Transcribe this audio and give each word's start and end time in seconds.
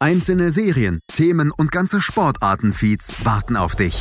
Einzelne 0.00 0.52
Serien, 0.52 1.00
Themen 1.12 1.50
und 1.50 1.72
ganze 1.72 2.00
Sportartenfeeds 2.00 3.24
warten 3.24 3.56
auf 3.56 3.74
dich. 3.74 4.00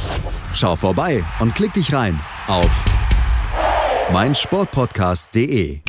Schau 0.53 0.75
vorbei 0.75 1.25
und 1.39 1.55
klick 1.55 1.73
dich 1.73 1.91
rein 1.91 2.19
auf 2.45 2.85
meinsportpodcast.de. 4.13 5.79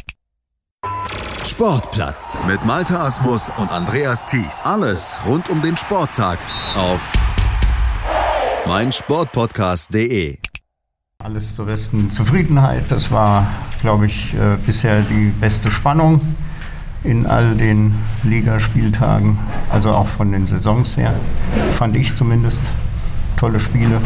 Sportplatz 1.44 2.38
mit 2.46 2.64
Malta 2.64 3.04
Asmus 3.04 3.50
und 3.58 3.70
Andreas 3.70 4.24
Thies. 4.24 4.64
Alles 4.64 5.18
rund 5.26 5.50
um 5.50 5.60
den 5.60 5.76
Sporttag 5.76 6.38
auf 6.74 7.12
meinsportpodcast.de. 8.66 10.38
Alles 11.22 11.54
zur 11.54 11.66
besten 11.66 12.10
Zufriedenheit. 12.10 12.90
Das 12.90 13.10
war, 13.10 13.46
glaube 13.82 14.06
ich, 14.06 14.32
äh, 14.32 14.56
bisher 14.64 15.02
die 15.02 15.34
beste 15.38 15.70
Spannung 15.70 16.34
in 17.08 17.26
all 17.26 17.54
den 17.54 17.94
Ligaspieltagen, 18.22 19.38
also 19.70 19.90
auch 19.90 20.06
von 20.06 20.30
den 20.30 20.46
Saisons 20.46 20.96
her, 20.96 21.14
fand 21.72 21.96
ich 21.96 22.14
zumindest. 22.14 22.70
Tolle 23.36 23.60
Spiele, 23.60 24.00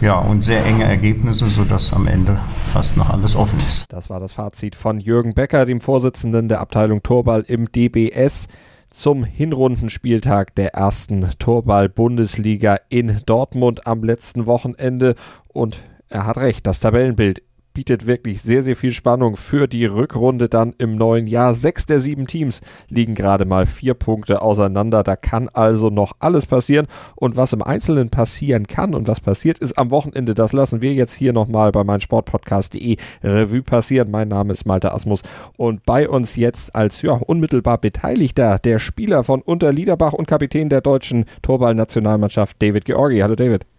ja, 0.00 0.18
und 0.18 0.42
sehr 0.42 0.64
enge 0.64 0.84
Ergebnisse, 0.84 1.46
sodass 1.46 1.92
am 1.92 2.06
Ende 2.06 2.38
fast 2.72 2.96
noch 2.96 3.10
alles 3.10 3.36
offen 3.36 3.58
ist. 3.58 3.92
Das 3.92 4.10
war 4.10 4.20
das 4.20 4.32
Fazit 4.32 4.74
von 4.74 5.00
Jürgen 5.00 5.34
Becker, 5.34 5.66
dem 5.66 5.80
Vorsitzenden 5.80 6.48
der 6.48 6.60
Abteilung 6.60 7.02
Torball 7.02 7.42
im 7.46 7.70
DBS 7.70 8.48
zum 8.90 9.22
Hinrundenspieltag 9.22 10.54
der 10.54 10.74
ersten 10.74 11.28
Torball-Bundesliga 11.38 12.78
in 12.88 13.20
Dortmund 13.26 13.86
am 13.86 14.02
letzten 14.02 14.46
Wochenende. 14.46 15.14
Und 15.48 15.82
er 16.08 16.26
hat 16.26 16.38
recht, 16.38 16.66
das 16.66 16.80
Tabellenbild 16.80 17.42
bietet 17.78 18.08
wirklich 18.08 18.42
sehr, 18.42 18.64
sehr 18.64 18.74
viel 18.74 18.90
Spannung 18.90 19.36
für 19.36 19.68
die 19.68 19.86
Rückrunde 19.86 20.48
dann 20.48 20.74
im 20.78 20.96
neuen 20.96 21.28
Jahr. 21.28 21.54
Sechs 21.54 21.86
der 21.86 22.00
sieben 22.00 22.26
Teams 22.26 22.60
liegen 22.88 23.14
gerade 23.14 23.44
mal 23.44 23.66
vier 23.66 23.94
Punkte 23.94 24.42
auseinander. 24.42 25.04
Da 25.04 25.14
kann 25.14 25.48
also 25.48 25.88
noch 25.88 26.16
alles 26.18 26.44
passieren. 26.44 26.88
Und 27.14 27.36
was 27.36 27.52
im 27.52 27.62
Einzelnen 27.62 28.10
passieren 28.10 28.66
kann 28.66 28.96
und 28.96 29.06
was 29.06 29.20
passiert 29.20 29.60
ist 29.60 29.78
am 29.78 29.92
Wochenende, 29.92 30.34
das 30.34 30.52
lassen 30.52 30.82
wir 30.82 30.92
jetzt 30.92 31.14
hier 31.14 31.32
nochmal 31.32 31.70
bei 31.70 31.84
meinsportpodcast.de 31.84 32.96
Revue 33.22 33.62
passieren. 33.62 34.10
Mein 34.10 34.26
Name 34.26 34.54
ist 34.54 34.66
Malte 34.66 34.92
Asmus 34.92 35.22
und 35.56 35.86
bei 35.86 36.08
uns 36.08 36.34
jetzt 36.34 36.74
als 36.74 37.02
ja, 37.02 37.12
unmittelbar 37.12 37.78
Beteiligter 37.78 38.58
der 38.58 38.80
Spieler 38.80 39.22
von 39.22 39.40
Unterliederbach 39.40 40.14
und 40.14 40.26
Kapitän 40.26 40.68
der 40.68 40.80
deutschen 40.80 41.26
Torball-Nationalmannschaft 41.42 42.60
David 42.60 42.86
Georgi. 42.86 43.20
Hallo 43.20 43.36
David. 43.36 43.77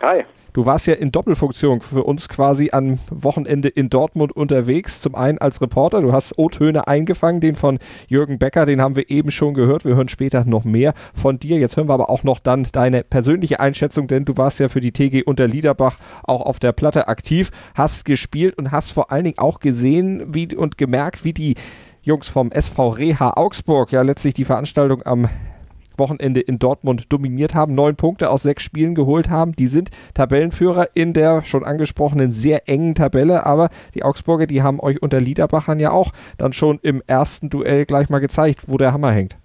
Hi. 0.00 0.24
Du 0.52 0.64
warst 0.64 0.86
ja 0.86 0.94
in 0.94 1.10
Doppelfunktion 1.10 1.80
für 1.80 2.04
uns 2.04 2.28
quasi 2.28 2.70
am 2.72 3.00
Wochenende 3.10 3.68
in 3.68 3.90
Dortmund 3.90 4.30
unterwegs. 4.34 5.00
Zum 5.00 5.16
einen 5.16 5.38
als 5.38 5.60
Reporter, 5.60 6.00
du 6.00 6.12
hast 6.12 6.38
O-Töne 6.38 6.86
eingefangen, 6.86 7.40
den 7.40 7.56
von 7.56 7.78
Jürgen 8.08 8.38
Becker, 8.38 8.64
den 8.64 8.80
haben 8.80 8.94
wir 8.94 9.10
eben 9.10 9.32
schon 9.32 9.54
gehört. 9.54 9.84
Wir 9.84 9.96
hören 9.96 10.08
später 10.08 10.44
noch 10.44 10.64
mehr 10.64 10.94
von 11.14 11.38
dir. 11.40 11.58
Jetzt 11.58 11.76
hören 11.76 11.88
wir 11.88 11.94
aber 11.94 12.10
auch 12.10 12.22
noch 12.22 12.38
dann 12.38 12.66
deine 12.70 13.02
persönliche 13.02 13.58
Einschätzung, 13.58 14.06
denn 14.06 14.24
du 14.24 14.36
warst 14.36 14.60
ja 14.60 14.68
für 14.68 14.80
die 14.80 14.92
TG 14.92 15.24
Unterliederbach 15.24 15.98
auch 16.22 16.42
auf 16.42 16.60
der 16.60 16.72
Platte 16.72 17.08
aktiv, 17.08 17.50
hast 17.74 18.04
gespielt 18.04 18.56
und 18.56 18.70
hast 18.70 18.92
vor 18.92 19.10
allen 19.10 19.24
Dingen 19.24 19.38
auch 19.38 19.58
gesehen 19.58 20.32
wie, 20.32 20.54
und 20.54 20.78
gemerkt, 20.78 21.24
wie 21.24 21.32
die 21.32 21.56
Jungs 22.02 22.28
vom 22.28 22.52
SV 22.52 22.90
Reha 22.90 23.32
Augsburg 23.36 23.90
ja 23.90 24.02
letztlich 24.02 24.34
die 24.34 24.44
Veranstaltung 24.44 25.02
am 25.04 25.28
Wochenende 25.98 26.40
in 26.40 26.58
Dortmund 26.58 27.12
dominiert 27.12 27.54
haben, 27.54 27.74
neun 27.74 27.96
Punkte 27.96 28.30
aus 28.30 28.42
sechs 28.42 28.62
Spielen 28.62 28.94
geholt 28.94 29.30
haben. 29.30 29.52
Die 29.52 29.66
sind 29.66 29.90
Tabellenführer 30.14 30.88
in 30.94 31.12
der 31.12 31.42
schon 31.44 31.64
angesprochenen 31.64 32.32
sehr 32.32 32.68
engen 32.68 32.94
Tabelle, 32.94 33.46
aber 33.46 33.68
die 33.94 34.02
Augsburger, 34.02 34.46
die 34.46 34.62
haben 34.62 34.80
euch 34.80 35.02
unter 35.02 35.20
Liederbachern 35.20 35.80
ja 35.80 35.90
auch 35.90 36.12
dann 36.38 36.52
schon 36.52 36.78
im 36.82 37.02
ersten 37.06 37.50
Duell 37.50 37.84
gleich 37.84 38.10
mal 38.10 38.20
gezeigt, 38.20 38.64
wo 38.66 38.76
der 38.76 38.92
Hammer 38.92 39.12
hängt. 39.12 39.36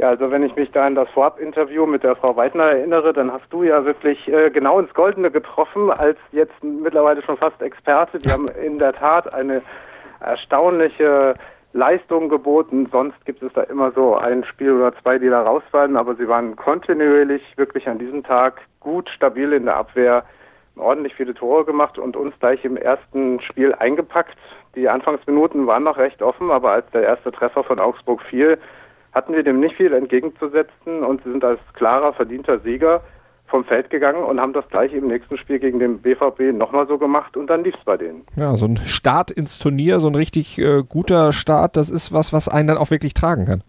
Ja, 0.00 0.08
also 0.08 0.30
wenn 0.30 0.42
ich 0.42 0.56
mich 0.56 0.70
da 0.70 0.86
an 0.86 0.94
das 0.94 1.10
Vorab-Interview 1.10 1.84
mit 1.84 2.02
der 2.02 2.16
Frau 2.16 2.34
Weidner 2.34 2.70
erinnere, 2.70 3.12
dann 3.12 3.30
hast 3.30 3.44
du 3.50 3.64
ja 3.64 3.84
wirklich 3.84 4.26
äh, 4.28 4.48
genau 4.48 4.78
ins 4.80 4.94
Goldene 4.94 5.30
getroffen, 5.30 5.90
als 5.90 6.16
jetzt 6.32 6.54
mittlerweile 6.64 7.20
schon 7.22 7.36
fast 7.36 7.60
Experte. 7.60 8.16
Die 8.16 8.30
haben 8.30 8.48
in 8.48 8.78
der 8.78 8.94
Tat 8.94 9.30
eine 9.34 9.60
erstaunliche 10.20 11.34
Leistung 11.72 12.28
geboten. 12.28 12.88
Sonst 12.90 13.24
gibt 13.24 13.42
es 13.42 13.52
da 13.52 13.62
immer 13.62 13.92
so 13.92 14.16
ein 14.16 14.44
Spiel 14.44 14.72
oder 14.72 14.94
zwei, 15.02 15.18
die 15.18 15.28
da 15.28 15.42
rausfallen, 15.42 15.96
aber 15.96 16.14
sie 16.16 16.28
waren 16.28 16.56
kontinuierlich 16.56 17.42
wirklich 17.56 17.88
an 17.88 17.98
diesem 17.98 18.22
Tag 18.24 18.60
gut 18.80 19.08
stabil 19.10 19.52
in 19.52 19.66
der 19.66 19.76
Abwehr, 19.76 20.24
ordentlich 20.76 21.14
viele 21.14 21.34
Tore 21.34 21.64
gemacht 21.64 21.98
und 21.98 22.16
uns 22.16 22.34
gleich 22.40 22.64
im 22.64 22.76
ersten 22.76 23.40
Spiel 23.40 23.74
eingepackt. 23.74 24.36
Die 24.74 24.88
Anfangsminuten 24.88 25.66
waren 25.66 25.84
noch 25.84 25.98
recht 25.98 26.22
offen, 26.22 26.50
aber 26.50 26.72
als 26.72 26.90
der 26.92 27.02
erste 27.02 27.32
Treffer 27.32 27.64
von 27.64 27.78
Augsburg 27.78 28.22
fiel, 28.22 28.58
hatten 29.12 29.34
wir 29.34 29.42
dem 29.42 29.60
nicht 29.60 29.76
viel 29.76 29.92
entgegenzusetzen 29.92 31.04
und 31.04 31.22
sie 31.24 31.30
sind 31.32 31.44
als 31.44 31.60
klarer, 31.74 32.12
verdienter 32.12 32.60
Sieger 32.60 33.02
vom 33.50 33.64
Feld 33.64 33.90
gegangen 33.90 34.22
und 34.22 34.40
haben 34.40 34.52
das 34.52 34.68
gleich 34.68 34.92
im 34.92 35.08
nächsten 35.08 35.36
Spiel 35.36 35.58
gegen 35.58 35.78
den 35.78 35.98
BVB 35.98 36.52
nochmal 36.52 36.86
so 36.86 36.96
gemacht 36.96 37.36
und 37.36 37.48
dann 37.48 37.64
lief 37.64 37.74
es 37.76 37.84
bei 37.84 37.96
denen. 37.96 38.24
Ja, 38.36 38.56
so 38.56 38.66
ein 38.66 38.76
Start 38.78 39.30
ins 39.30 39.58
Turnier, 39.58 40.00
so 40.00 40.08
ein 40.08 40.14
richtig 40.14 40.58
äh, 40.58 40.82
guter 40.88 41.32
Start, 41.32 41.76
das 41.76 41.90
ist 41.90 42.12
was, 42.12 42.32
was 42.32 42.48
einen 42.48 42.68
dann 42.68 42.78
auch 42.78 42.90
wirklich 42.90 43.14
tragen 43.14 43.44
kann. 43.44 43.62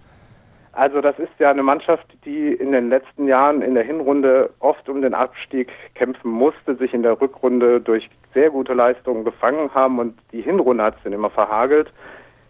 Also 0.73 1.01
das 1.01 1.19
ist 1.19 1.31
ja 1.39 1.51
eine 1.51 1.63
Mannschaft, 1.63 2.05
die 2.23 2.53
in 2.53 2.71
den 2.71 2.89
letzten 2.89 3.27
Jahren 3.27 3.61
in 3.61 3.73
der 3.73 3.83
Hinrunde 3.83 4.51
oft 4.59 4.87
um 4.87 5.01
den 5.01 5.13
Abstieg 5.13 5.69
kämpfen 5.95 6.31
musste, 6.31 6.75
sich 6.75 6.93
in 6.93 7.03
der 7.03 7.19
Rückrunde 7.19 7.81
durch 7.81 8.09
sehr 8.33 8.49
gute 8.49 8.73
Leistungen 8.73 9.25
gefangen 9.25 9.73
haben 9.73 9.99
und 9.99 10.17
die 10.31 10.41
Hinrunde 10.41 10.83
hat 10.83 10.95
es 10.95 11.03
dann 11.03 11.11
immer 11.11 11.29
verhagelt. 11.29 11.91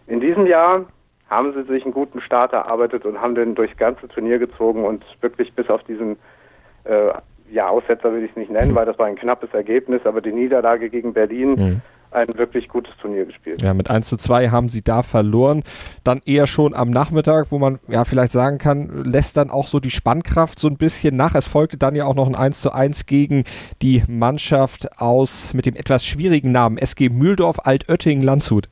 In 0.06 0.20
diesem 0.20 0.46
Jahr 0.46 0.84
haben 1.28 1.52
sie 1.54 1.64
sich 1.64 1.82
einen 1.84 1.94
guten 1.94 2.20
Start 2.20 2.52
erarbeitet 2.52 3.04
und 3.06 3.20
haben 3.20 3.34
den 3.34 3.54
durchs 3.54 3.76
ganze 3.76 4.06
Turnier 4.06 4.38
gezogen 4.38 4.84
und 4.84 5.04
wirklich 5.20 5.52
bis 5.54 5.68
auf 5.68 5.82
diesen 5.84 6.16
äh, 6.84 7.12
ja, 7.52 7.68
Aussetzer 7.68 8.12
will 8.12 8.24
ich 8.24 8.30
es 8.30 8.36
nicht 8.36 8.50
nennen, 8.50 8.74
weil 8.74 8.86
das 8.86 8.98
war 8.98 9.06
ein 9.06 9.16
knappes 9.16 9.52
Ergebnis, 9.52 10.00
aber 10.04 10.20
die 10.20 10.32
Niederlage 10.32 10.88
gegen 10.88 11.12
Berlin 11.12 11.50
mhm. 11.50 11.80
ein 12.10 12.38
wirklich 12.38 12.68
gutes 12.68 12.96
Turnier 12.96 13.26
gespielt. 13.26 13.60
Ja, 13.60 13.74
mit 13.74 13.90
1 13.90 14.08
zu 14.08 14.16
2 14.16 14.48
haben 14.48 14.70
sie 14.70 14.82
da 14.82 15.02
verloren. 15.02 15.62
Dann 16.02 16.22
eher 16.24 16.46
schon 16.46 16.72
am 16.72 16.90
Nachmittag, 16.90 17.52
wo 17.52 17.58
man 17.58 17.78
ja 17.88 18.04
vielleicht 18.04 18.32
sagen 18.32 18.56
kann, 18.56 18.88
lässt 19.04 19.36
dann 19.36 19.50
auch 19.50 19.66
so 19.66 19.80
die 19.80 19.90
Spannkraft 19.90 20.58
so 20.58 20.68
ein 20.68 20.78
bisschen 20.78 21.14
nach. 21.14 21.34
Es 21.34 21.46
folgte 21.46 21.76
dann 21.76 21.94
ja 21.94 22.06
auch 22.06 22.16
noch 22.16 22.26
ein 22.26 22.34
1 22.34 22.62
zu 22.62 22.72
1 22.72 23.04
gegen 23.04 23.44
die 23.82 24.02
Mannschaft 24.08 24.98
aus 24.98 25.52
mit 25.52 25.66
dem 25.66 25.76
etwas 25.76 26.06
schwierigen 26.06 26.52
Namen 26.52 26.78
SG 26.78 27.10
Mühldorf 27.10 27.58
Altötting 27.64 28.22
Landshut. 28.22 28.68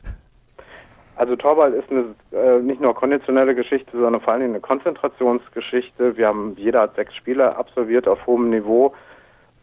Also 1.20 1.36
Torball 1.36 1.74
ist 1.74 1.90
eine 1.90 2.14
äh, 2.32 2.62
nicht 2.62 2.80
nur 2.80 2.94
konditionelle 2.94 3.54
Geschichte, 3.54 3.90
sondern 3.92 4.22
vor 4.22 4.32
allem 4.32 4.42
eine 4.44 4.60
Konzentrationsgeschichte. 4.60 6.16
Wir 6.16 6.28
haben 6.28 6.54
jeder 6.56 6.80
hat 6.80 6.94
sechs 6.94 7.14
Spiele 7.14 7.56
absolviert 7.56 8.08
auf 8.08 8.26
hohem 8.26 8.48
Niveau 8.48 8.94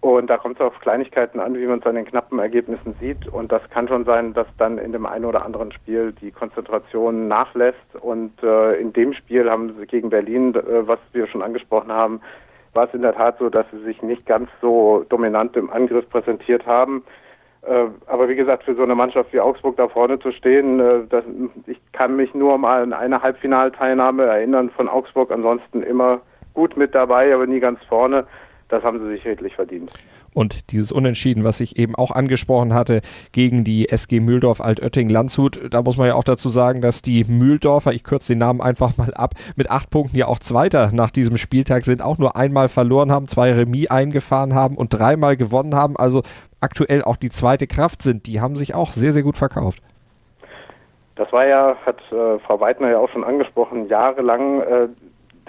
und 0.02 0.30
da 0.30 0.38
kommt 0.38 0.60
es 0.60 0.62
auf 0.62 0.80
Kleinigkeiten 0.82 1.40
an, 1.40 1.56
wie 1.56 1.66
man 1.66 1.80
es 1.80 1.86
an 1.88 1.96
den 1.96 2.06
knappen 2.06 2.38
Ergebnissen 2.38 2.94
sieht. 3.00 3.28
Und 3.28 3.52
das 3.52 3.68
kann 3.72 3.88
schon 3.88 4.06
sein, 4.06 4.36
dass 4.36 4.46
dann 4.60 4.78
in 4.78 4.92
dem 4.92 5.08
einen 5.08 5.26
oder 5.26 5.44
anderen 5.44 5.72
Spiel 5.72 6.14
die 6.22 6.30
Konzentration 6.30 7.28
nachlässt. 7.28 7.96
Und 8.02 8.34
äh, 8.44 8.76
in 8.76 8.94
dem 8.94 9.14
Spiel 9.14 9.50
haben 9.50 9.76
sie 9.80 9.88
gegen 9.88 10.12
Berlin, 10.12 10.54
äh, 10.54 10.88
was 10.88 11.00
wir 11.14 11.26
schon 11.26 11.42
angesprochen 11.42 11.92
haben, 11.92 12.22
war 12.74 12.88
es 12.88 12.94
in 12.94 13.02
der 13.02 13.16
Tat 13.16 13.40
so, 13.40 13.50
dass 13.50 13.66
sie 13.72 13.84
sich 13.84 14.04
nicht 14.04 14.28
ganz 14.28 14.48
so 14.62 15.08
dominant 15.10 15.58
im 15.58 15.72
Angriff 15.72 16.08
präsentiert 16.08 16.68
haben. 16.68 17.04
Äh, 17.68 17.88
aber 18.06 18.30
wie 18.30 18.36
gesagt, 18.36 18.64
für 18.64 18.76
so 18.76 18.84
eine 18.84 18.96
Mannschaft 18.96 19.34
wie 19.34 19.42
Augsburg 19.42 19.76
da 19.76 19.90
vorne 19.90 20.20
zu 20.20 20.32
stehen, 20.32 20.80
äh, 20.80 21.00
das, 21.10 21.26
ich 21.66 21.80
kann 21.92 22.16
mich 22.16 22.34
nur 22.34 22.58
mal 22.58 22.84
an 22.84 22.94
eine 22.94 23.22
Halbfinalteilnahme 23.22 24.24
erinnern 24.24 24.70
von 24.70 24.88
Augsburg, 24.88 25.32
ansonsten 25.32 25.84
immer 25.84 26.22
gut 26.54 26.78
mit 26.78 26.96
dabei, 26.96 27.34
aber 27.34 27.46
nie 27.46 27.60
ganz 27.60 27.80
vorne. 27.90 28.26
Das 28.70 28.84
haben 28.84 29.00
sie 29.00 29.08
sich 29.10 29.26
redlich 29.26 29.56
verdient. 29.56 29.92
Und 30.34 30.72
dieses 30.72 30.92
Unentschieden, 30.92 31.44
was 31.44 31.60
ich 31.62 31.80
eben 31.80 31.96
auch 31.96 32.12
angesprochen 32.12 32.74
hatte, 32.74 33.02
gegen 33.32 33.64
die 33.64 33.90
SG 33.90 34.20
Mühldorf 34.20 34.62
Altötting 34.62 35.10
Landshut, 35.10 35.60
da 35.74 35.82
muss 35.82 35.98
man 35.98 36.08
ja 36.08 36.14
auch 36.14 36.24
dazu 36.24 36.50
sagen, 36.50 36.80
dass 36.80 37.02
die 37.02 37.24
Mühldorfer, 37.24 37.92
ich 37.92 38.04
kürze 38.04 38.34
den 38.34 38.40
Namen 38.40 38.62
einfach 38.62 38.98
mal 38.98 39.14
ab, 39.16 39.34
mit 39.56 39.72
acht 39.72 39.90
Punkten 39.90 40.16
ja 40.16 40.28
auch 40.28 40.38
Zweiter 40.38 40.92
nach 40.94 41.10
diesem 41.10 41.38
Spieltag 41.38 41.86
sind, 41.86 42.04
auch 42.04 42.20
nur 42.20 42.36
einmal 42.36 42.68
verloren 42.68 43.12
haben, 43.12 43.28
zwei 43.28 43.52
Remis 43.52 43.90
eingefahren 43.90 44.54
haben 44.54 44.78
und 44.78 44.90
dreimal 44.90 45.38
gewonnen 45.38 45.74
haben. 45.74 45.98
Also 45.98 46.22
aktuell 46.60 47.04
auch 47.04 47.18
die 47.18 47.30
zweite 47.30 47.68
Kraft 47.68 48.02
sind, 48.02 48.28
die 48.28 48.42
haben 48.42 48.56
sich 48.56 48.76
auch 48.76 48.92
sehr, 48.92 49.12
sehr 49.12 49.24
gut 49.24 49.38
verkauft. 49.38 49.82
Das 51.16 51.32
war 51.32 51.46
ja, 51.46 51.76
hat 51.86 52.00
äh, 52.12 52.40
Frau 52.40 52.60
Weidner 52.60 52.92
ja 52.92 53.00
auch 53.00 53.10
schon 53.10 53.24
angesprochen, 53.24 53.88
jahrelang 53.88 54.62
äh, 54.62 54.88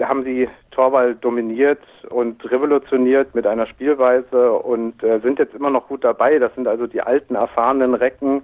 haben 0.03 0.23
sie 0.23 0.47
Torwall 0.71 1.15
dominiert 1.15 1.81
und 2.09 2.49
revolutioniert 2.49 3.35
mit 3.35 3.45
einer 3.45 3.67
Spielweise 3.67 4.53
und 4.53 5.03
äh, 5.03 5.19
sind 5.19 5.39
jetzt 5.39 5.53
immer 5.53 5.69
noch 5.69 5.87
gut 5.87 6.03
dabei. 6.03 6.39
Das 6.39 6.53
sind 6.55 6.67
also 6.67 6.87
die 6.87 7.01
alten, 7.01 7.35
erfahrenen 7.35 7.93
Recken, 7.93 8.43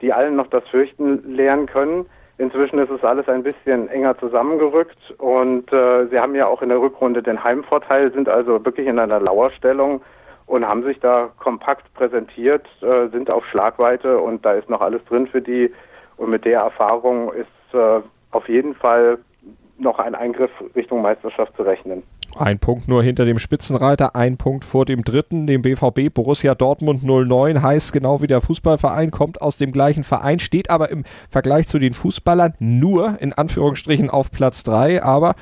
die 0.00 0.12
allen 0.12 0.36
noch 0.36 0.48
das 0.48 0.66
Fürchten 0.68 1.34
lernen 1.34 1.66
können. 1.66 2.06
Inzwischen 2.38 2.78
ist 2.78 2.90
es 2.90 3.02
alles 3.02 3.28
ein 3.28 3.42
bisschen 3.42 3.88
enger 3.88 4.16
zusammengerückt 4.18 5.14
und 5.18 5.72
äh, 5.72 6.06
sie 6.06 6.18
haben 6.18 6.34
ja 6.34 6.46
auch 6.46 6.62
in 6.62 6.68
der 6.68 6.80
Rückrunde 6.80 7.22
den 7.22 7.42
Heimvorteil, 7.42 8.12
sind 8.12 8.28
also 8.28 8.64
wirklich 8.64 8.86
in 8.86 8.98
einer 8.98 9.20
Lauerstellung 9.20 10.00
und 10.48 10.66
haben 10.66 10.82
sich 10.82 10.98
da 10.98 11.30
kompakt 11.38 11.92
präsentiert, 11.94 12.66
äh, 12.80 13.08
sind 13.08 13.30
auf 13.30 13.44
Schlagweite 13.46 14.18
und 14.18 14.44
da 14.44 14.52
ist 14.52 14.68
noch 14.68 14.80
alles 14.80 15.04
drin 15.04 15.28
für 15.28 15.42
die. 15.42 15.72
Und 16.16 16.30
mit 16.30 16.44
der 16.44 16.60
Erfahrung 16.60 17.32
ist 17.32 17.74
äh, 17.74 18.00
auf 18.30 18.48
jeden 18.48 18.74
Fall 18.74 19.18
noch 19.78 19.98
ein 19.98 20.14
Eingriff 20.14 20.50
Richtung 20.74 21.02
Meisterschaft 21.02 21.54
zu 21.56 21.62
rechnen. 21.62 22.02
Ein 22.36 22.58
Punkt 22.58 22.88
nur 22.88 23.02
hinter 23.02 23.24
dem 23.24 23.38
Spitzenreiter, 23.38 24.16
ein 24.16 24.36
Punkt 24.36 24.64
vor 24.64 24.84
dem 24.84 25.04
dritten, 25.04 25.46
dem 25.46 25.62
BVB 25.62 26.12
Borussia 26.12 26.54
Dortmund 26.54 27.04
09, 27.04 27.62
heißt 27.62 27.92
genau 27.92 28.22
wie 28.22 28.26
der 28.26 28.40
Fußballverein, 28.40 29.10
kommt 29.10 29.40
aus 29.40 29.56
dem 29.56 29.70
gleichen 29.70 30.02
Verein, 30.02 30.38
steht 30.38 30.70
aber 30.70 30.90
im 30.90 31.04
Vergleich 31.30 31.68
zu 31.68 31.78
den 31.78 31.92
Fußballern 31.92 32.54
nur 32.58 33.16
in 33.20 33.32
Anführungsstrichen 33.32 34.10
auf 34.10 34.30
Platz 34.30 34.64
3. 34.64 35.02
Aber 35.02 35.34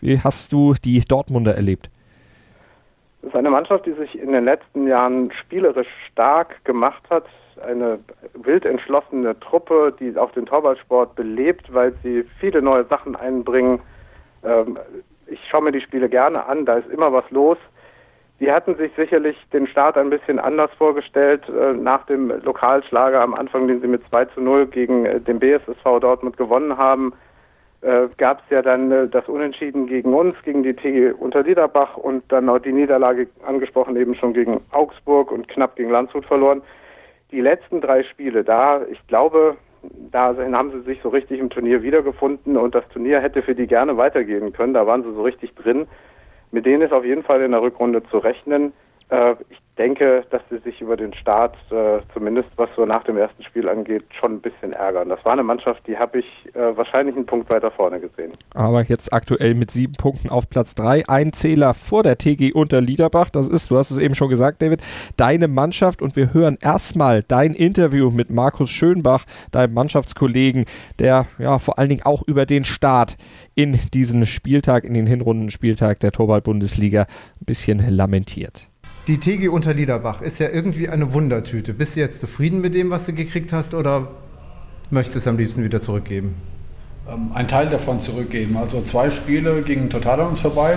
wie 0.00 0.20
hast 0.20 0.52
du 0.52 0.74
die 0.74 1.00
Dortmunder 1.00 1.54
erlebt? 1.54 1.90
Das 3.22 3.30
ist 3.30 3.36
eine 3.36 3.50
Mannschaft, 3.50 3.86
die 3.86 3.92
sich 3.92 4.18
in 4.18 4.32
den 4.32 4.44
letzten 4.44 4.86
Jahren 4.86 5.32
spielerisch 5.32 5.88
stark 6.10 6.64
gemacht 6.64 7.02
hat. 7.10 7.24
Eine 7.66 7.98
wild 8.34 8.64
entschlossene 8.64 9.38
Truppe, 9.40 9.92
die 9.98 10.16
auch 10.16 10.30
den 10.30 10.46
Torwaldsport 10.46 11.16
belebt, 11.16 11.72
weil 11.74 11.92
sie 12.02 12.24
viele 12.38 12.62
neue 12.62 12.84
Sachen 12.84 13.16
einbringen. 13.16 13.80
Ähm, 14.44 14.78
ich 15.26 15.40
schaue 15.50 15.62
mir 15.62 15.72
die 15.72 15.80
Spiele 15.80 16.08
gerne 16.08 16.46
an, 16.46 16.64
da 16.64 16.74
ist 16.74 16.88
immer 16.90 17.12
was 17.12 17.28
los. 17.30 17.58
Die 18.40 18.52
hatten 18.52 18.76
sich 18.76 18.92
sicherlich 18.94 19.36
den 19.52 19.66
Start 19.66 19.98
ein 19.98 20.10
bisschen 20.10 20.38
anders 20.38 20.70
vorgestellt. 20.78 21.42
Äh, 21.48 21.72
nach 21.72 22.06
dem 22.06 22.30
Lokalschlager 22.44 23.20
am 23.20 23.34
Anfang, 23.34 23.66
den 23.66 23.80
sie 23.80 23.88
mit 23.88 24.06
2 24.08 24.26
zu 24.26 24.40
0 24.40 24.66
gegen 24.66 25.06
äh, 25.06 25.20
den 25.20 25.40
BSSV 25.40 25.98
Dortmund 26.00 26.36
gewonnen 26.36 26.76
haben, 26.76 27.12
äh, 27.80 28.08
gab 28.16 28.40
es 28.40 28.50
ja 28.50 28.62
dann 28.62 28.90
äh, 28.90 29.08
das 29.08 29.28
Unentschieden 29.28 29.86
gegen 29.86 30.12
uns, 30.14 30.34
gegen 30.44 30.62
die 30.62 30.74
TG 30.74 31.12
Unterliederbach 31.12 31.96
und 31.96 32.24
dann 32.28 32.48
auch 32.48 32.58
die 32.58 32.72
Niederlage 32.72 33.28
angesprochen 33.46 33.96
eben 33.96 34.14
schon 34.14 34.32
gegen 34.32 34.60
Augsburg 34.72 35.30
und 35.30 35.48
knapp 35.48 35.76
gegen 35.76 35.90
Landshut 35.90 36.24
verloren. 36.24 36.62
Die 37.30 37.40
letzten 37.40 37.80
drei 37.80 38.02
Spiele, 38.04 38.42
da, 38.42 38.82
ich 38.90 39.06
glaube, 39.06 39.56
da 40.10 40.34
haben 40.36 40.72
sie 40.72 40.80
sich 40.80 41.00
so 41.02 41.08
richtig 41.10 41.38
im 41.38 41.50
Turnier 41.50 41.82
wiedergefunden 41.82 42.56
und 42.56 42.74
das 42.74 42.88
Turnier 42.88 43.20
hätte 43.20 43.42
für 43.42 43.54
die 43.54 43.66
gerne 43.66 43.96
weitergehen 43.96 44.52
können. 44.52 44.74
Da 44.74 44.86
waren 44.86 45.02
sie 45.02 45.12
so 45.12 45.22
richtig 45.22 45.54
drin. 45.54 45.86
Mit 46.50 46.66
denen 46.66 46.82
ist 46.82 46.92
auf 46.92 47.04
jeden 47.04 47.22
Fall 47.22 47.42
in 47.42 47.52
der 47.52 47.62
Rückrunde 47.62 48.02
zu 48.10 48.18
rechnen. 48.18 48.72
Äh, 49.10 49.36
ich 49.50 49.60
denke, 49.78 50.24
dass 50.30 50.42
sie 50.50 50.58
sich 50.58 50.80
über 50.80 50.96
den 50.96 51.14
Start, 51.14 51.56
äh, 51.70 52.00
zumindest 52.12 52.48
was 52.56 52.68
so 52.76 52.84
nach 52.84 53.04
dem 53.04 53.16
ersten 53.16 53.42
Spiel 53.44 53.68
angeht, 53.68 54.04
schon 54.20 54.34
ein 54.34 54.40
bisschen 54.40 54.72
ärgern. 54.72 55.08
Das 55.08 55.24
war 55.24 55.32
eine 55.32 55.42
Mannschaft, 55.42 55.86
die 55.86 55.96
habe 55.96 56.18
ich 56.18 56.26
äh, 56.54 56.76
wahrscheinlich 56.76 57.16
einen 57.16 57.26
Punkt 57.26 57.48
weiter 57.48 57.70
vorne 57.70 58.00
gesehen. 58.00 58.32
Aber 58.54 58.82
jetzt 58.82 59.12
aktuell 59.12 59.54
mit 59.54 59.70
sieben 59.70 59.94
Punkten 59.94 60.28
auf 60.28 60.50
Platz 60.50 60.74
drei, 60.74 61.04
ein 61.08 61.32
Zähler 61.32 61.74
vor 61.74 62.02
der 62.02 62.18
TG 62.18 62.52
unter 62.52 62.80
Liederbach. 62.80 63.30
Das 63.30 63.48
ist, 63.48 63.70
du 63.70 63.76
hast 63.76 63.90
es 63.90 63.98
eben 63.98 64.14
schon 64.14 64.28
gesagt, 64.28 64.60
David, 64.60 64.82
deine 65.16 65.48
Mannschaft 65.48 66.02
und 66.02 66.16
wir 66.16 66.34
hören 66.34 66.58
erstmal 66.60 67.22
dein 67.22 67.54
Interview 67.54 68.10
mit 68.10 68.30
Markus 68.30 68.70
Schönbach, 68.70 69.24
deinem 69.52 69.74
Mannschaftskollegen, 69.74 70.64
der 70.98 71.26
ja 71.38 71.58
vor 71.58 71.78
allen 71.78 71.88
Dingen 71.88 72.02
auch 72.04 72.22
über 72.26 72.46
den 72.46 72.64
Start 72.64 73.16
in 73.54 73.78
diesen 73.94 74.26
Spieltag, 74.26 74.84
in 74.84 74.94
den 74.94 75.06
Hinrundenspieltag 75.06 76.00
der 76.00 76.12
Torball-Bundesliga 76.12 77.02
ein 77.02 77.44
bisschen 77.44 77.78
lamentiert. 77.88 78.68
Die 79.08 79.16
TG 79.16 79.48
Unterliederbach 79.48 80.20
ist 80.20 80.38
ja 80.38 80.50
irgendwie 80.50 80.90
eine 80.90 81.14
Wundertüte. 81.14 81.72
Bist 81.72 81.96
du 81.96 82.00
jetzt 82.00 82.20
zufrieden 82.20 82.60
mit 82.60 82.74
dem, 82.74 82.90
was 82.90 83.06
du 83.06 83.14
gekriegt 83.14 83.54
hast, 83.54 83.72
oder 83.72 84.08
möchtest 84.90 85.14
du 85.14 85.18
es 85.20 85.26
am 85.26 85.38
liebsten 85.38 85.64
wieder 85.64 85.80
zurückgeben? 85.80 86.34
Ähm, 87.10 87.30
ein 87.32 87.48
Teil 87.48 87.70
davon 87.70 88.00
zurückgeben. 88.00 88.58
Also 88.58 88.82
zwei 88.82 89.08
Spiele 89.08 89.62
gingen 89.62 89.88
total 89.88 90.20
an 90.20 90.26
uns 90.28 90.40
vorbei. 90.40 90.76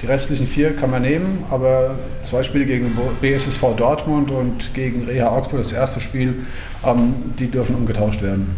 Die 0.00 0.06
restlichen 0.06 0.46
vier 0.46 0.76
kann 0.76 0.90
man 0.90 1.02
nehmen, 1.02 1.44
aber 1.50 1.96
zwei 2.22 2.42
Spiele 2.42 2.64
gegen 2.64 2.96
BSSV 3.20 3.76
Dortmund 3.76 4.30
und 4.30 4.72
gegen 4.72 5.04
Reha 5.04 5.28
Augsburg, 5.28 5.60
das 5.60 5.72
erste 5.72 6.00
Spiel, 6.00 6.46
ähm, 6.86 7.34
die 7.38 7.50
dürfen 7.50 7.74
umgetauscht 7.74 8.22
werden. 8.22 8.56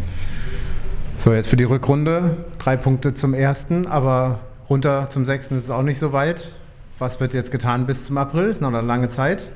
So, 1.16 1.34
jetzt 1.34 1.48
für 1.48 1.56
die 1.56 1.64
Rückrunde 1.64 2.36
drei 2.60 2.76
Punkte 2.76 3.12
zum 3.14 3.34
ersten, 3.34 3.88
aber 3.88 4.38
runter 4.68 5.10
zum 5.10 5.24
sechsten 5.24 5.56
ist 5.56 5.64
es 5.64 5.70
auch 5.70 5.82
nicht 5.82 5.98
so 5.98 6.12
weit. 6.12 6.52
Was 7.00 7.18
wird 7.18 7.32
jetzt 7.32 7.50
getan 7.50 7.86
bis 7.86 8.04
zum 8.04 8.18
April? 8.18 8.44
Ist 8.44 8.60
noch 8.60 8.68
eine 8.68 8.82
lange 8.82 9.08
Zeit. 9.08 9.48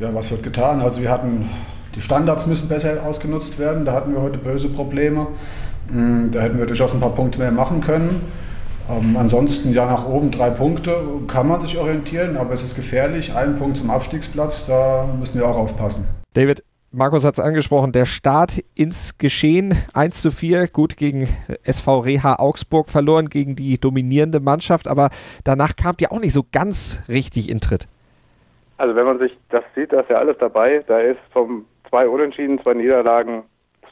Ja, 0.00 0.12
was 0.12 0.28
wird 0.32 0.42
getan? 0.42 0.80
Also 0.80 1.00
wir 1.00 1.08
hatten, 1.08 1.48
die 1.94 2.00
Standards 2.00 2.46
müssen 2.46 2.66
besser 2.66 3.00
ausgenutzt 3.04 3.60
werden. 3.60 3.84
Da 3.84 3.92
hatten 3.92 4.12
wir 4.12 4.20
heute 4.20 4.38
böse 4.38 4.68
Probleme. 4.68 5.28
Mm, 5.88 6.32
da 6.32 6.40
hätten 6.40 6.58
wir 6.58 6.66
durchaus 6.66 6.92
ein 6.94 6.98
paar 6.98 7.14
Punkte 7.14 7.38
mehr 7.38 7.52
machen 7.52 7.80
können. 7.80 8.22
Ähm, 8.90 9.16
ansonsten 9.16 9.72
ja 9.72 9.86
nach 9.86 10.04
oben 10.04 10.32
drei 10.32 10.50
Punkte 10.50 10.96
kann 11.28 11.46
man 11.46 11.60
sich 11.60 11.78
orientieren, 11.78 12.36
aber 12.36 12.54
es 12.54 12.64
ist 12.64 12.74
gefährlich. 12.74 13.36
Ein 13.36 13.56
Punkt 13.56 13.76
zum 13.76 13.90
Abstiegsplatz, 13.90 14.66
da 14.66 15.08
müssen 15.20 15.38
wir 15.38 15.48
auch 15.48 15.56
aufpassen. 15.56 16.08
David, 16.32 16.64
Markus 16.94 17.24
hat 17.24 17.34
es 17.34 17.40
angesprochen, 17.40 17.92
der 17.92 18.04
Start 18.04 18.62
ins 18.74 19.18
Geschehen 19.18 19.74
1 19.94 20.22
zu 20.22 20.30
4, 20.30 20.68
gut 20.68 20.96
gegen 20.96 21.26
SV 21.64 22.00
Reha 22.00 22.38
Augsburg 22.38 22.88
verloren, 22.88 23.28
gegen 23.28 23.56
die 23.56 23.78
dominierende 23.78 24.40
Mannschaft, 24.40 24.86
aber 24.86 25.10
danach 25.42 25.74
kam 25.76 25.96
die 25.96 26.08
auch 26.08 26.20
nicht 26.20 26.32
so 26.32 26.44
ganz 26.52 27.02
richtig 27.08 27.50
in 27.50 27.60
Tritt. 27.60 27.88
Also 28.78 28.94
wenn 28.94 29.06
man 29.06 29.18
sich 29.18 29.36
das 29.50 29.64
sieht, 29.74 29.92
da 29.92 30.00
ist 30.00 30.10
ja 30.10 30.18
alles 30.18 30.36
dabei. 30.38 30.84
Da 30.86 31.00
ist 31.00 31.20
vom 31.32 31.64
zwei 31.88 32.08
Unentschieden, 32.08 32.60
zwei 32.62 32.74
Niederlagen, 32.74 33.42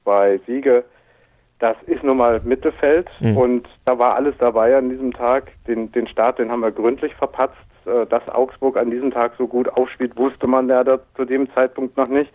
zwei 0.02 0.40
Siege. 0.46 0.84
Das 1.58 1.76
ist 1.87 2.02
nun 2.02 2.16
mal 2.16 2.40
Mittelfeld 2.44 3.08
mhm. 3.20 3.37
und 3.37 3.69
da 3.84 3.99
war 3.99 4.16
alles 4.16 4.34
dabei 4.38 4.76
an 4.76 4.90
diesem 4.90 5.12
Tag. 5.12 5.52
Den, 5.66 5.93
den 5.93 6.08
Start, 6.08 6.38
den 6.38 6.50
haben 6.50 6.60
wir 6.60 6.72
gründlich 6.72 7.14
verpatzt. 7.14 7.56
Äh, 7.84 8.06
dass 8.06 8.28
Augsburg 8.28 8.76
an 8.76 8.90
diesem 8.90 9.10
Tag 9.10 9.32
so 9.38 9.49
gut 9.49 9.69
aufspielt, 9.69 10.16
wusste 10.16 10.46
man 10.46 10.69
ja 10.69 10.84
zu 11.16 11.25
dem 11.25 11.52
Zeitpunkt 11.52 11.96
noch 11.96 12.08
nicht. 12.08 12.31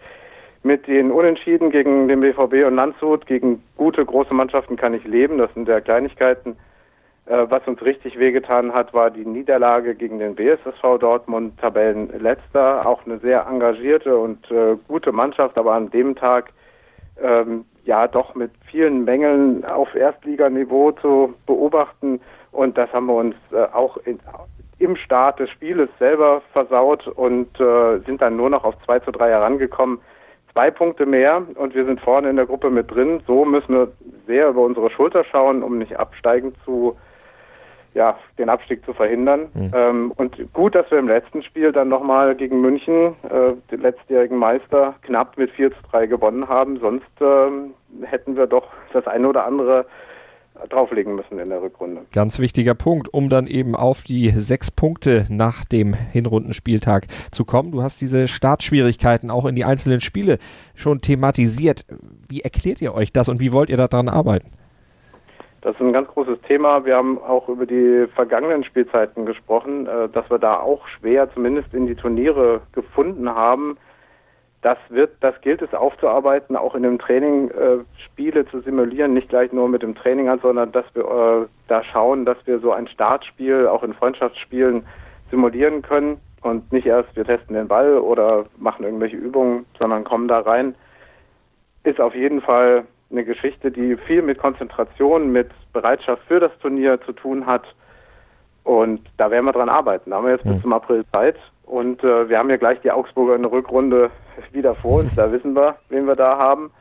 Mit 0.64 0.88
den 0.88 1.12
Unentschieden 1.12 1.70
gegen 1.70 2.08
den 2.08 2.22
BVB 2.22 2.66
und 2.66 2.76
Landshut, 2.76 3.26
gegen 3.26 3.64
gute, 3.78 4.04
große 4.06 4.34
Mannschaften 4.34 4.76
kann 4.76 4.94
ich 4.94 5.04
leben. 5.06 5.38
Das 5.38 5.54
sind 5.54 5.68
ja 5.68 5.80
Kleinigkeiten. 5.80 6.58
Äh, 7.28 7.46
was 7.50 7.68
uns 7.68 7.82
richtig 7.82 8.18
wehgetan 8.18 8.74
hat, 8.74 8.94
war 8.94 9.12
die 9.12 9.26
Niederlage 9.26 9.96
gegen 9.96 10.20
den 10.20 10.36
BSSV 10.36 10.98
Dortmund, 11.00 11.60
Tabellenletzter. 11.60 12.86
Auch 12.86 13.06
eine 13.06 13.18
sehr 13.20 13.46
engagierte 13.46 14.18
und 14.18 14.50
äh, 14.50 14.78
gute 14.88 15.12
Mannschaft, 15.12 15.58
aber 15.58 15.74
an 15.74 15.92
dem 15.92 16.16
Tag 16.16 16.52
ähm, 17.22 17.66
ja 17.84 18.08
doch 18.08 18.36
mit 18.36 18.52
vielen 18.70 19.04
Mängeln 19.04 19.66
auf 19.66 19.94
Erstliganiveau 19.94 20.92
zu 20.94 21.34
beobachten. 21.46 22.22
Und 22.52 22.78
das 22.78 22.92
haben 22.94 23.08
wir 23.08 23.16
uns 23.16 23.36
äh, 23.52 23.64
auch 23.74 23.98
in, 24.06 24.20
im 24.80 24.96
Start 24.96 25.40
des 25.40 25.50
Spieles 25.50 25.90
selber 26.00 26.42
versaut 26.54 27.08
und 27.08 27.60
äh, 27.60 28.00
sind 28.06 28.22
dann 28.22 28.38
nur 28.38 28.50
noch 28.50 28.64
auf 28.64 28.76
2 28.86 29.00
zu 29.00 29.12
3 29.12 29.30
herangekommen 29.30 30.00
zwei 30.58 30.72
Punkte 30.72 31.06
mehr 31.06 31.44
und 31.54 31.76
wir 31.76 31.86
sind 31.86 32.02
vorne 32.02 32.32
in 32.32 32.36
der 32.36 32.48
Gruppe 32.48 32.72
mit 32.72 32.90
drin. 32.90 33.22
So 33.28 33.46
müssen 33.46 33.76
wir 33.76 33.92
sehr 34.26 34.50
über 34.50 34.62
unsere 34.62 34.90
Schulter 34.90 35.24
schauen, 35.24 35.62
um 35.62 35.78
nicht 35.78 36.00
absteigen 36.00 36.56
zu, 36.66 36.98
ja, 37.94 38.18
den 38.40 38.50
Abstieg 38.50 38.84
zu 38.84 38.94
verhindern. 38.94 39.50
Mhm. 39.54 39.72
Ähm, 39.76 40.12
und 40.16 40.54
gut, 40.54 40.74
dass 40.74 40.90
wir 40.90 40.98
im 40.98 41.08
letzten 41.08 41.44
Spiel 41.44 41.72
dann 41.72 41.90
nochmal 41.90 42.34
gegen 42.34 42.60
München, 42.60 43.14
äh, 43.30 43.54
den 43.70 43.82
letztjährigen 43.82 44.36
Meister, 44.40 44.96
knapp 45.04 45.38
mit 45.38 45.52
4 45.52 45.70
zu 45.70 45.78
3 45.92 46.08
gewonnen 46.08 46.50
haben. 46.50 46.80
Sonst 46.80 47.06
ähm, 47.22 47.76
hätten 48.02 48.36
wir 48.36 48.48
doch 48.48 48.68
das 48.94 49.06
eine 49.06 49.28
oder 49.28 49.46
andere 49.46 49.86
drauflegen 50.70 51.16
müssen 51.16 51.40
in 51.40 51.50
der 51.50 51.62
Rückrunde. 51.62 52.02
Ganz 52.12 52.40
wichtiger 52.40 52.74
Punkt, 52.74 53.14
um 53.14 53.30
dann 53.30 53.48
eben 53.48 53.76
auf 53.76 54.04
die 54.04 54.30
sechs 54.30 54.72
Punkte 54.72 55.26
nach 55.30 55.66
dem 55.66 55.94
Hinrundenspieltag 55.94 57.08
zu 57.32 57.46
kommen. 57.46 57.72
Du 57.72 57.82
hast 57.82 58.02
diese 58.02 58.28
Startschwierigkeiten 58.28 59.32
auch 59.32 59.46
in 59.46 59.56
die 59.56 59.66
einzelnen 59.66 60.02
Spiele 60.02 60.38
schon 60.76 61.02
thematisiert. 61.02 61.86
Wie 62.30 62.42
erklärt 62.42 62.82
ihr 62.82 62.94
euch 62.94 63.12
das 63.14 63.30
und 63.30 63.40
wie 63.40 63.52
wollt 63.52 63.70
ihr 63.70 63.78
daran 63.78 64.10
arbeiten? 64.10 64.52
Das 65.62 65.76
ist 65.76 65.82
ein 65.82 65.92
ganz 65.92 66.08
großes 66.10 66.40
Thema. 66.48 66.86
Wir 66.86 66.96
haben 66.96 67.18
auch 67.22 67.50
über 67.50 67.66
die 67.66 68.06
vergangenen 68.16 68.64
Spielzeiten 68.64 69.26
gesprochen, 69.26 69.88
äh, 69.88 70.08
dass 70.10 70.30
wir 70.30 70.40
da 70.40 70.60
auch 70.60 70.88
schwer 70.88 71.30
zumindest 71.34 71.74
in 71.74 71.88
die 71.88 71.96
Turniere 71.96 72.62
gefunden 72.72 73.30
haben 73.30 73.78
das 74.62 74.78
wird, 74.90 75.12
das 75.20 75.40
gilt 75.42 75.62
es 75.62 75.74
aufzuarbeiten, 75.74 76.56
auch 76.56 76.74
in 76.74 76.84
dem 76.84 76.98
Training 76.98 77.50
äh, 77.52 77.78
Spiele 78.06 78.46
zu 78.48 78.62
simulieren, 78.62 79.14
nicht 79.14 79.30
gleich 79.30 79.52
nur 79.54 79.70
mit 79.70 79.84
dem 79.84 79.96
Training 79.96 80.30
an, 80.30 80.40
sondern 80.42 80.72
dass 80.72 80.86
wir 80.94 81.04
äh, 81.04 81.48
da 81.68 81.84
schauen, 81.84 82.26
dass 82.26 82.38
wir 82.46 82.60
so 82.60 82.72
ein 82.72 82.88
Startspiel 82.88 83.68
auch 83.68 83.84
in 83.84 83.94
Freundschaftsspielen 83.94 84.86
simulieren 85.30 85.84
können 85.84 86.20
und 86.42 86.72
nicht 86.72 86.88
erst 86.88 87.16
wir 87.16 87.26
testen 87.26 87.56
den 87.56 87.68
Ball 87.68 87.98
oder 87.98 88.46
machen 88.58 88.84
irgendwelche 88.84 89.18
Übungen, 89.18 89.66
sondern 89.78 90.04
kommen 90.04 90.28
da 90.28 90.40
rein. 90.40 90.76
Ist 91.84 92.02
auf 92.02 92.16
jeden 92.16 92.42
Fall 92.42 92.86
eine 93.12 93.24
Geschichte, 93.24 93.72
die 93.72 93.96
viel 93.96 94.22
mit 94.22 94.40
Konzentration, 94.40 95.32
mit 95.32 95.50
Bereitschaft 95.72 96.24
für 96.28 96.40
das 96.40 96.52
Turnier 96.60 97.00
zu 97.02 97.14
tun 97.14 97.46
hat. 97.46 97.64
Und 98.64 99.02
da 99.18 99.32
werden 99.32 99.46
wir 99.46 99.54
dran 99.54 99.70
arbeiten. 99.70 100.10
Da 100.10 100.18
haben 100.18 100.26
wir 100.26 100.34
jetzt 100.34 100.46
mhm. 100.46 100.54
bis 100.54 100.62
zum 100.62 100.74
April 100.74 101.06
Zeit. 101.12 101.38
Und 101.66 102.04
äh, 102.04 102.28
wir 102.28 102.38
haben 102.38 102.50
ja 102.50 102.58
gleich 102.58 102.82
die 102.82 102.92
Augsburger 102.92 103.36
in 103.36 103.44
der 103.44 103.52
Rückrunde 103.52 104.12
wieder 104.52 104.76
vor 104.76 105.00
uns. 105.00 105.16
Da 105.16 105.32
wissen 105.32 105.56
wir, 105.56 105.76
wen 105.90 106.08
wir 106.08 106.16
da 106.16 106.38
haben 106.38 106.72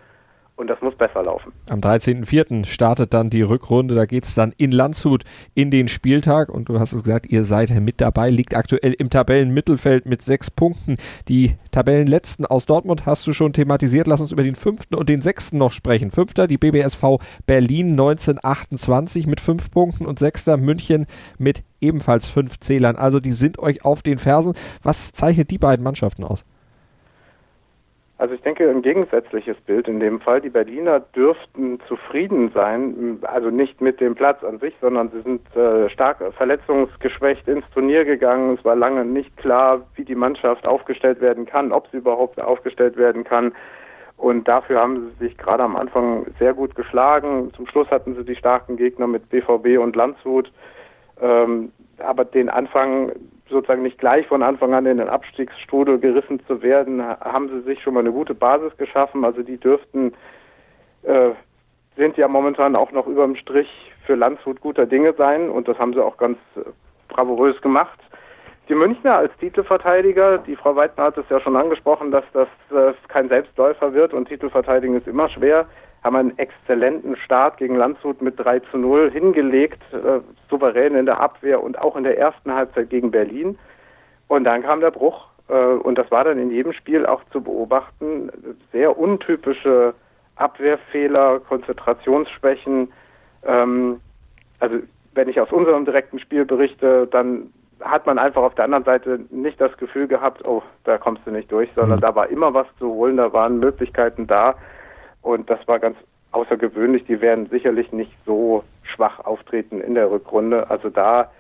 und 0.57 0.69
das 0.69 0.81
muss 0.81 0.95
besser 0.97 1.23
laufen. 1.23 1.53
Am 1.69 1.81
13.04. 1.81 2.65
startet 2.65 3.15
dann 3.15 3.31
die 3.31 3.43
Rückrunde, 3.43 3.95
da 3.95 4.07
geht 4.07 4.25
es 4.25 4.35
dann 4.35 4.53
in 4.57 4.71
Landshut 4.71 5.25
in 5.55 5.71
den 5.71 5.89
Spieltag 5.89 6.49
und 6.49 6.69
du 6.69 6.81
hast 6.81 6.93
es 6.93 7.03
gesagt, 7.03 7.27
ihr 7.27 7.45
seid 7.45 7.79
mit 7.81 8.01
dabei, 8.01 8.31
liegt 8.31 8.57
aktuell 8.57 8.95
im 8.95 9.11
Tabellenmittelfeld 9.11 10.07
mit 10.07 10.23
sechs 10.23 10.51
Punkten. 10.51 10.97
Die 11.29 11.57
Tabellenletzten 11.71 12.47
aus 12.47 12.67
Dortmund 12.67 13.05
hast 13.07 13.27
du 13.27 13.35
schon 13.35 13.53
thematisiert, 13.53 14.07
lass 14.07 14.21
uns 14.21 14.33
über 14.33 14.43
den 14.43 14.55
fünften 14.55 14.95
und 14.95 15.09
den 15.09 15.21
sechsten 15.21 15.59
noch 15.59 15.73
sprechen. 15.73 16.11
Fünfter 16.11 16.47
die 16.47 16.59
BBSV 16.59 17.19
Berlin 17.47 17.91
1928 17.91 19.27
mit 19.27 19.41
fünf 19.41 19.71
Punkten 19.71 20.07
und 20.07 20.19
sechster 20.19 20.57
München 20.57 21.07
mit 21.39 21.63
ebenfalls 21.81 22.27
fünf 22.29 22.59
Zählern. 22.61 22.97
Also 22.97 23.21
die 23.21 23.33
sind 23.33 23.59
euch 23.59 23.85
auf 23.85 24.03
den 24.03 24.19
Fersen. 24.19 24.55
Was 24.83 25.13
zeichnet 25.13 25.51
die 25.51 25.59
beiden 25.59 25.85
Mannschaften 25.85 26.25
aus? 26.25 26.47
Also 28.19 28.35
ich 28.35 28.41
denke 28.41 28.69
ein 28.69 28.81
gegensätzliches 28.81 29.59
Bild 29.67 29.89
in 29.89 30.01
dem 30.01 30.21
Fall. 30.21 30.41
Die 30.41 30.49
Berliner 30.49 31.01
dürften 31.01 31.81
zufrieden 31.87 32.51
sein, 32.55 33.19
also 33.23 33.51
nicht 33.51 33.83
mit 33.83 34.01
dem 34.01 34.15
Platz 34.15 34.43
an 34.43 34.59
sich, 34.59 34.75
sondern 34.81 35.11
sie 35.11 35.21
sind 35.21 35.55
äh, 35.55 35.91
stark 35.91 36.23
verletzungsgeschwächt 36.35 37.47
ins 37.47 37.69
Turnier 37.75 38.07
gegangen. 38.07 38.57
Es 38.59 38.65
war 38.65 38.75
lange 38.75 39.05
nicht 39.05 39.37
klar, 39.37 39.83
wie 39.97 40.05
die 40.05 40.15
Mannschaft 40.15 40.67
aufgestellt 40.67 41.21
werden 41.21 41.45
kann, 41.45 41.73
ob 41.73 41.89
sie 41.91 41.99
überhaupt 41.99 42.41
aufgestellt 42.41 42.97
werden 42.97 43.23
kann. 43.23 43.53
Und 44.17 44.49
dafür 44.49 44.81
haben 44.81 45.11
sie 45.19 45.27
sich 45.27 45.37
gerade 45.37 45.63
am 45.63 45.77
Anfang 45.77 46.25
sehr 46.39 46.55
gut 46.55 46.75
geschlagen. 46.75 47.53
Zum 47.55 47.67
Schluss 47.67 47.91
hatten 47.91 48.15
sie 48.15 48.25
die 48.25 48.37
starken 48.37 48.79
Gegner 48.79 49.07
mit 49.07 49.29
BVB 49.29 49.79
und 49.79 49.95
Landshut. 49.95 50.51
Ähm, 51.21 51.71
aber 51.99 52.25
den 52.25 52.49
Anfang 52.49 53.13
sozusagen 53.49 53.83
nicht 53.83 53.99
gleich 53.99 54.27
von 54.27 54.43
Anfang 54.43 54.75
an 54.75 54.87
in 54.87 54.99
den 54.99 55.09
Abstiegsstrudel 55.09 55.99
gerissen 55.99 56.41
zu 56.47 56.63
werden, 56.63 57.03
haben 57.03 57.49
sie 57.49 57.61
sich 57.61 57.83
schon 57.83 57.95
mal 57.95 58.01
eine 58.01 58.13
gute 58.13 58.35
Basis 58.35 58.77
geschaffen. 58.77 59.25
Also 59.25 59.43
die 59.43 59.57
dürften, 59.57 60.13
äh, 61.03 61.31
sind 61.97 62.17
ja 62.17 62.29
momentan 62.29 62.77
auch 62.77 62.93
noch 62.93 63.07
überm 63.07 63.37
Strich 63.37 63.69
für 64.05 64.15
Landshut 64.15 64.61
guter 64.61 64.87
Dinge 64.87 65.15
sein 65.15 65.49
und 65.49 65.69
das 65.69 65.79
haben 65.79 65.95
sie 65.95 66.05
auch 66.05 66.17
ganz 66.17 66.39
äh, 66.57 66.61
bravourös 67.09 67.61
gemacht. 67.61 67.99
Die 68.69 68.75
Münchner 68.75 69.17
als 69.17 69.33
Titelverteidiger, 69.39 70.39
die 70.39 70.57
Frau 70.57 70.75
Weidner 70.75 71.05
hat 71.05 71.19
es 71.19 71.29
ja 71.31 71.41
schon 71.41 71.57
angesprochen, 71.57 72.11
dass 72.11 72.25
das 72.33 72.49
äh, 72.71 72.93
kein 73.09 73.29
Selbstläufer 73.29 73.95
wird 73.95 74.13
und 74.13 74.29
Titelverteidigen 74.29 74.97
ist 74.97 75.07
immer 75.07 75.29
schwer 75.29 75.67
haben 76.07 76.17
einen 76.17 76.39
exzellenten 76.39 77.17
Start 77.17 77.59
gegen 77.59 77.75
Landshut 77.75 78.23
mit 78.23 78.39
3 78.39 78.61
zu 78.61 78.79
0 78.79 79.11
hingelegt, 79.11 79.83
äh, 79.93 80.21
souverän 80.49 80.95
in 80.95 81.05
der 81.05 81.21
Abwehr 81.21 81.63
und 81.63 81.79
auch 81.79 81.97
in 81.97 82.05
der 82.05 82.17
ersten 82.17 82.55
Halbzeit 82.55 82.89
gegen 82.89 83.11
Berlin. 83.11 83.59
Und 84.29 84.45
dann 84.45 84.63
kam 84.63 84.81
der 84.81 84.93
Bruch. 84.93 85.27
Äh, 85.49 85.55
und 85.55 85.99
das 85.99 86.09
war 86.13 86.23
dann 86.23 86.39
in 86.39 86.51
jedem 86.53 86.73
Spiel 86.73 87.05
auch 87.05 87.23
zu 87.33 87.43
beobachten. 87.43 88.31
Sehr 88.71 88.97
untypische 88.97 89.95
Abwehrfehler, 90.37 91.41
Konzentrationsschwächen. 91.41 92.93
Ähm, 93.45 94.01
also 94.61 94.77
wenn 95.13 95.29
ich 95.29 95.41
aus 95.41 95.51
unserem 95.51 95.85
direkten 95.85 96.21
Spiel 96.21 96.45
berichte, 96.45 97.09
dann 97.09 97.53
hat 97.81 98.07
man 98.07 98.19
einfach 98.19 98.43
auf 98.43 98.55
der 98.55 98.67
anderen 98.67 98.85
Seite 98.85 99.21
nicht 99.31 99.61
das 99.61 99.77
Gefühl 99.77 100.07
gehabt, 100.07 100.45
oh, 100.45 100.63
da 100.85 100.99
kommst 100.99 101.27
du 101.27 101.33
nicht 101.33 101.51
durch, 101.51 101.69
sondern 101.75 101.99
mhm. 101.99 102.03
da 102.03 102.15
war 102.15 102.29
immer 102.29 102.55
was 102.55 102.69
zu 102.79 102.87
holen, 102.87 103.17
da 103.17 103.33
waren 103.33 103.59
Möglichkeiten 103.59 104.29
da. 104.29 104.55
Und 105.27 105.51
das 105.51 105.59
war 105.67 105.81
ganz 105.81 105.97
außergewöhnlich. 106.31 107.05
Die 107.07 107.21
werden 107.21 107.49
sicherlich 107.49 107.91
nicht 107.91 108.13
so 108.25 108.63
schwach 108.85 109.19
auftreten 109.25 109.81
in 109.81 109.97
der 109.97 110.09
Rückrunde. 110.09 110.71
Also 110.71 110.89
da 110.89 111.33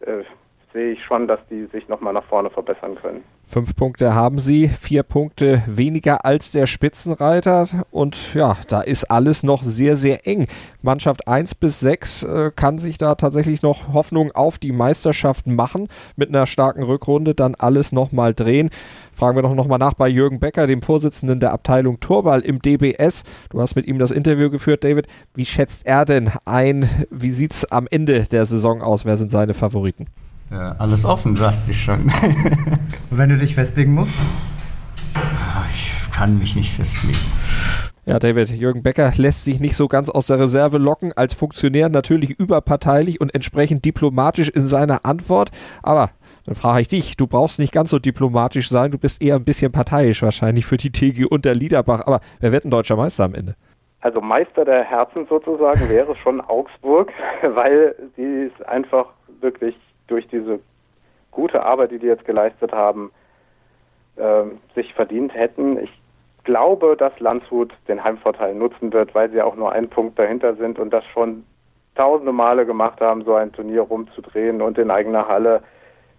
äh, 0.00 0.22
sehe 0.72 0.92
ich 0.92 1.04
schon, 1.04 1.28
dass 1.28 1.40
die 1.50 1.66
sich 1.66 1.86
nochmal 1.86 2.14
nach 2.14 2.24
vorne 2.24 2.48
verbessern 2.48 2.94
können. 2.94 3.22
Fünf 3.46 3.76
Punkte 3.76 4.14
haben 4.14 4.38
sie, 4.38 4.68
vier 4.68 5.02
Punkte 5.02 5.62
weniger 5.66 6.24
als 6.24 6.50
der 6.50 6.66
Spitzenreiter 6.66 7.84
und 7.90 8.34
ja, 8.34 8.56
da 8.68 8.80
ist 8.80 9.10
alles 9.10 9.42
noch 9.42 9.62
sehr, 9.62 9.96
sehr 9.96 10.26
eng. 10.26 10.46
Mannschaft 10.82 11.28
1 11.28 11.54
bis 11.54 11.78
6 11.80 12.22
äh, 12.22 12.50
kann 12.56 12.78
sich 12.78 12.96
da 12.96 13.14
tatsächlich 13.14 13.60
noch 13.60 13.92
Hoffnung 13.92 14.32
auf 14.32 14.58
die 14.58 14.72
Meisterschaft 14.72 15.46
machen, 15.46 15.88
mit 16.16 16.30
einer 16.30 16.46
starken 16.46 16.82
Rückrunde 16.82 17.34
dann 17.34 17.54
alles 17.54 17.92
nochmal 17.92 18.32
drehen. 18.32 18.70
Fragen 19.12 19.36
wir 19.36 19.42
doch 19.42 19.54
nochmal 19.54 19.78
nach 19.78 19.94
bei 19.94 20.08
Jürgen 20.08 20.40
Becker, 20.40 20.66
dem 20.66 20.82
Vorsitzenden 20.82 21.38
der 21.38 21.52
Abteilung 21.52 22.00
Torball 22.00 22.40
im 22.40 22.60
DBS. 22.60 23.24
Du 23.50 23.60
hast 23.60 23.76
mit 23.76 23.86
ihm 23.86 23.98
das 23.98 24.10
Interview 24.10 24.48
geführt, 24.50 24.82
David. 24.82 25.06
Wie 25.34 25.44
schätzt 25.44 25.86
er 25.86 26.06
denn 26.06 26.30
ein? 26.46 26.88
Wie 27.10 27.30
sieht 27.30 27.52
es 27.52 27.70
am 27.70 27.86
Ende 27.88 28.22
der 28.22 28.46
Saison 28.46 28.82
aus? 28.82 29.04
Wer 29.04 29.16
sind 29.16 29.30
seine 29.30 29.54
Favoriten? 29.54 30.06
Ja, 30.54 30.76
alles 30.78 31.04
offen, 31.04 31.34
sagte 31.34 31.72
ich 31.72 31.82
schon. 31.82 32.02
Und 33.10 33.18
wenn 33.18 33.28
du 33.28 33.36
dich 33.36 33.56
festlegen 33.56 33.92
musst? 33.92 34.14
Ah, 35.16 35.64
ich 35.68 35.92
kann 36.12 36.38
mich 36.38 36.54
nicht 36.54 36.72
festlegen. 36.72 37.18
Ja, 38.06 38.20
David, 38.20 38.50
Jürgen 38.50 38.84
Becker 38.84 39.10
lässt 39.16 39.46
sich 39.46 39.58
nicht 39.58 39.74
so 39.74 39.88
ganz 39.88 40.10
aus 40.10 40.28
der 40.28 40.38
Reserve 40.38 40.78
locken, 40.78 41.12
als 41.16 41.34
Funktionär 41.34 41.88
natürlich 41.88 42.38
überparteilich 42.38 43.20
und 43.20 43.34
entsprechend 43.34 43.84
diplomatisch 43.84 44.48
in 44.48 44.68
seiner 44.68 45.04
Antwort. 45.04 45.50
Aber 45.82 46.10
dann 46.46 46.54
frage 46.54 46.82
ich 46.82 46.88
dich, 46.88 47.16
du 47.16 47.26
brauchst 47.26 47.58
nicht 47.58 47.72
ganz 47.72 47.90
so 47.90 47.98
diplomatisch 47.98 48.68
sein, 48.68 48.92
du 48.92 48.98
bist 48.98 49.20
eher 49.20 49.34
ein 49.34 49.44
bisschen 49.44 49.72
parteiisch 49.72 50.22
wahrscheinlich 50.22 50.66
für 50.66 50.76
die 50.76 50.92
TG 50.92 51.24
und 51.24 51.44
der 51.46 51.56
Liederbach. 51.56 52.02
Aber 52.06 52.20
wer 52.38 52.52
wird 52.52 52.64
ein 52.64 52.70
deutscher 52.70 52.94
Meister 52.94 53.24
am 53.24 53.34
Ende? 53.34 53.56
Also 54.02 54.20
Meister 54.20 54.64
der 54.64 54.84
Herzen 54.84 55.26
sozusagen 55.28 55.88
wäre 55.88 56.14
schon 56.22 56.40
Augsburg, 56.42 57.10
weil 57.42 57.96
sie 58.14 58.50
es 58.54 58.66
einfach 58.66 59.06
wirklich 59.40 59.74
durch 60.06 60.26
diese 60.28 60.60
gute 61.30 61.62
Arbeit, 61.64 61.90
die 61.90 61.98
die 61.98 62.06
jetzt 62.06 62.24
geleistet 62.24 62.72
haben, 62.72 63.10
äh, 64.16 64.44
sich 64.74 64.94
verdient 64.94 65.34
hätten. 65.34 65.78
Ich 65.78 65.90
glaube, 66.44 66.96
dass 66.96 67.18
Landshut 67.20 67.72
den 67.88 68.02
Heimvorteil 68.02 68.54
nutzen 68.54 68.92
wird, 68.92 69.14
weil 69.14 69.30
sie 69.30 69.42
auch 69.42 69.56
nur 69.56 69.72
einen 69.72 69.88
Punkt 69.88 70.18
dahinter 70.18 70.54
sind 70.54 70.78
und 70.78 70.90
das 70.90 71.04
schon 71.06 71.44
tausende 71.94 72.32
Male 72.32 72.66
gemacht 72.66 73.00
haben, 73.00 73.24
so 73.24 73.34
ein 73.34 73.52
Turnier 73.52 73.82
rumzudrehen 73.82 74.60
und 74.60 74.78
in 74.78 74.90
eigener 74.90 75.28
Halle 75.28 75.62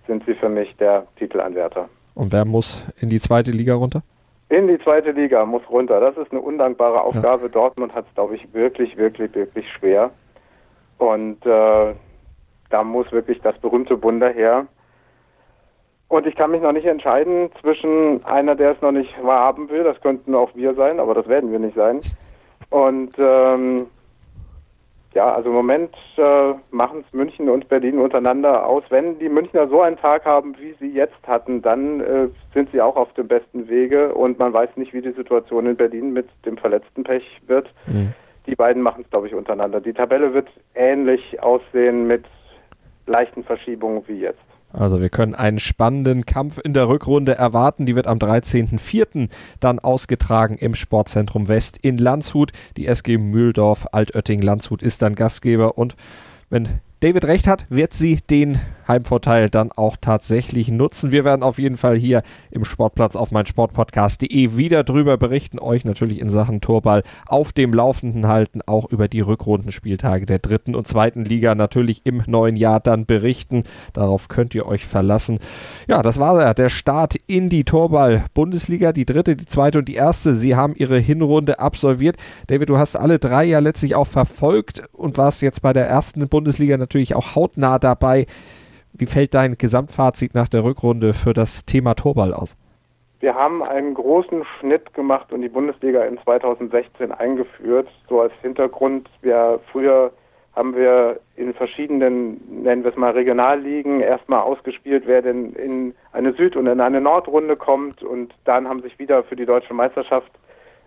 sind 0.07 0.25
sie 0.25 0.35
für 0.35 0.49
mich 0.49 0.75
der 0.77 1.07
Titelanwärter. 1.17 1.89
Und 2.13 2.31
wer 2.31 2.45
muss 2.45 2.85
in 3.01 3.09
die 3.09 3.19
zweite 3.19 3.51
Liga 3.51 3.75
runter? 3.75 4.01
In 4.49 4.67
die 4.67 4.79
zweite 4.79 5.11
Liga 5.11 5.45
muss 5.45 5.63
runter. 5.69 5.99
Das 5.99 6.15
ist 6.17 6.31
eine 6.31 6.39
undankbare 6.39 7.01
Aufgabe. 7.01 7.43
Ja. 7.43 7.49
Dortmund 7.49 7.93
hat 7.93 8.05
es, 8.07 8.13
glaube 8.13 8.35
ich, 8.35 8.53
wirklich, 8.53 8.95
wirklich, 8.95 9.33
wirklich 9.33 9.65
schwer. 9.73 10.11
Und 10.97 11.45
äh, 11.45 11.93
da 12.69 12.83
muss 12.83 13.11
wirklich 13.11 13.39
das 13.41 13.57
berühmte 13.59 14.01
Wunder 14.01 14.29
her. 14.29 14.67
Und 16.07 16.27
ich 16.27 16.35
kann 16.35 16.51
mich 16.51 16.61
noch 16.61 16.71
nicht 16.71 16.85
entscheiden 16.85 17.49
zwischen 17.61 18.23
einer, 18.25 18.55
der 18.55 18.71
es 18.71 18.81
noch 18.81 18.91
nicht 18.91 19.13
wahrhaben 19.23 19.69
will, 19.69 19.83
das 19.83 19.99
könnten 20.01 20.35
auch 20.35 20.53
wir 20.55 20.75
sein, 20.75 20.99
aber 20.99 21.13
das 21.13 21.27
werden 21.27 21.51
wir 21.51 21.59
nicht 21.59 21.75
sein. 21.75 21.99
Und 22.69 23.17
ähm, 23.17 23.87
ja, 25.15 25.33
also 25.33 25.49
im 25.49 25.55
Moment 25.55 25.95
äh, 26.17 26.53
machen 26.71 27.03
es 27.07 27.13
München 27.13 27.49
und 27.49 27.69
Berlin 27.69 27.99
untereinander 27.99 28.67
aus. 28.67 28.83
Wenn 28.89 29.17
die 29.17 29.29
Münchner 29.29 29.67
so 29.69 29.81
einen 29.81 29.97
Tag 29.97 30.25
haben, 30.25 30.55
wie 30.59 30.75
sie 30.79 30.91
jetzt 30.91 31.25
hatten, 31.25 31.61
dann 31.61 32.01
äh, 32.01 32.27
sind 32.53 32.69
sie 32.71 32.81
auch 32.81 32.97
auf 32.97 33.13
dem 33.13 33.27
besten 33.29 33.69
Wege 33.69 34.13
und 34.13 34.37
man 34.39 34.51
weiß 34.51 34.69
nicht, 34.75 34.93
wie 34.93 35.01
die 35.01 35.13
Situation 35.13 35.67
in 35.67 35.77
Berlin 35.77 36.11
mit 36.11 36.27
dem 36.45 36.57
verletzten 36.57 37.03
Pech 37.03 37.41
wird. 37.47 37.73
Mhm. 37.87 38.13
Die 38.45 38.55
beiden 38.55 38.81
machen 38.81 39.03
es, 39.03 39.09
glaube 39.09 39.27
ich, 39.27 39.33
untereinander. 39.33 39.79
Die 39.79 39.93
Tabelle 39.93 40.33
wird 40.33 40.49
ähnlich 40.75 41.41
aussehen 41.41 42.07
mit 42.07 42.25
leichten 43.07 43.43
Verschiebungen 43.43 44.03
wie 44.07 44.19
jetzt. 44.19 44.39
Also 44.73 44.99
wir 44.99 45.09
können 45.09 45.35
einen 45.35 45.59
spannenden 45.59 46.25
Kampf 46.25 46.59
in 46.61 46.73
der 46.73 46.89
Rückrunde 46.89 47.35
erwarten. 47.35 47.85
Die 47.85 47.95
wird 47.95 48.07
am 48.07 48.17
13.04. 48.17 49.29
dann 49.59 49.79
ausgetragen 49.79 50.57
im 50.57 50.75
Sportzentrum 50.75 51.47
West 51.47 51.79
in 51.81 51.97
Landshut. 51.97 52.51
Die 52.75 52.87
SG 52.87 53.17
Mühldorf 53.17 53.87
Altötting 53.93 54.41
Landshut 54.41 54.83
ist 54.83 55.01
dann 55.01 55.15
Gastgeber 55.15 55.77
und 55.77 55.95
wenn 56.49 56.67
David 57.01 57.25
recht 57.25 57.47
hat, 57.47 57.65
wird 57.69 57.93
sie 57.93 58.19
den 58.29 58.59
Heimvorteil 58.87 59.49
dann 59.49 59.71
auch 59.71 59.97
tatsächlich 59.99 60.69
nutzen. 60.69 61.11
Wir 61.11 61.25
werden 61.25 61.43
auf 61.43 61.57
jeden 61.57 61.77
Fall 61.77 61.95
hier 61.95 62.21
im 62.51 62.65
Sportplatz 62.65 63.15
auf 63.15 63.31
meinsportpodcast.de 63.31 64.57
wieder 64.57 64.83
drüber 64.83 65.17
berichten, 65.17 65.59
euch 65.59 65.85
natürlich 65.85 66.19
in 66.19 66.29
Sachen 66.29 66.61
Torball 66.61 67.03
auf 67.25 67.51
dem 67.51 67.73
Laufenden 67.73 68.27
halten, 68.27 68.61
auch 68.65 68.89
über 68.89 69.07
die 69.07 69.21
Rückrundenspieltage 69.21 70.25
der 70.25 70.39
dritten 70.39 70.75
und 70.75 70.87
zweiten 70.87 71.25
Liga 71.25 71.55
natürlich 71.55 72.05
im 72.05 72.23
neuen 72.27 72.55
Jahr 72.55 72.79
dann 72.79 73.05
berichten. 73.05 73.63
Darauf 73.93 74.27
könnt 74.27 74.55
ihr 74.55 74.65
euch 74.65 74.85
verlassen. 74.85 75.39
Ja, 75.87 76.03
das 76.03 76.19
war 76.19 76.39
ja 76.39 76.53
der 76.53 76.69
Start 76.69 77.15
in 77.27 77.49
die 77.49 77.63
Torball-Bundesliga, 77.63 78.93
die 78.93 79.05
dritte, 79.05 79.35
die 79.35 79.45
zweite 79.45 79.79
und 79.79 79.87
die 79.87 79.95
erste. 79.95 80.35
Sie 80.35 80.55
haben 80.55 80.75
ihre 80.75 80.99
Hinrunde 80.99 81.59
absolviert. 81.59 82.17
David, 82.47 82.69
du 82.69 82.77
hast 82.77 82.95
alle 82.95 83.19
drei 83.19 83.45
ja 83.45 83.59
letztlich 83.59 83.95
auch 83.95 84.07
verfolgt 84.07 84.83
und 84.93 85.17
warst 85.17 85.41
jetzt 85.41 85.61
bei 85.61 85.73
der 85.73 85.87
ersten 85.87 86.27
Bundesliga 86.27 86.77
natürlich 86.77 86.94
auch 87.15 87.35
hautnah 87.35 87.79
dabei. 87.79 88.25
Wie 88.93 89.07
fällt 89.07 89.33
dein 89.33 89.57
Gesamtfazit 89.57 90.33
nach 90.33 90.47
der 90.47 90.63
Rückrunde 90.63 91.13
für 91.13 91.33
das 91.33 91.65
Thema 91.65 91.95
Torball 91.95 92.33
aus? 92.33 92.55
wir 93.25 93.33
haben 93.33 93.63
einen 93.63 93.95
großen 93.95 94.45
Schnitt 94.59 94.93
gemacht 94.93 95.33
und 95.33 95.41
die 95.41 95.49
Bundesliga 95.49 96.03
in 96.03 96.19
2016 96.19 97.11
eingeführt. 97.11 97.87
So 98.07 98.21
als 98.21 98.33
Hintergrund, 98.43 99.09
wir 99.23 99.59
früher 99.71 100.11
haben 100.55 100.75
wir 100.75 101.19
in 101.35 101.55
verschiedenen, 101.55 102.39
nennen 102.61 102.83
wir 102.83 102.91
es 102.91 102.97
mal 102.97 103.13
Regionalligen, 103.13 103.99
erstmal 103.99 104.41
ausgespielt, 104.41 105.03
wer 105.07 105.23
denn 105.23 105.53
in 105.53 105.95
eine 106.13 106.33
Süd- 106.33 106.55
und 106.55 106.67
in 106.67 106.79
eine 106.79 107.01
Nordrunde 107.01 107.55
kommt 107.55 108.03
und 108.03 108.31
dann 108.43 108.67
haben 108.67 108.83
sich 108.83 108.99
wieder 108.99 109.23
für 109.23 109.35
die 109.35 109.47
deutsche 109.47 109.73
Meisterschaft 109.73 110.31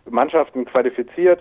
Mannschaften 0.08 0.64
qualifiziert 0.64 1.40